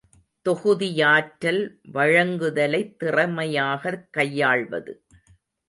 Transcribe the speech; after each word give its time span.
தொகுதியாற்றல் 0.49 1.77
வழங்குதலைத் 1.93 2.95
திறமையாகக் 3.03 4.07
கையாள்வது. 4.11 5.03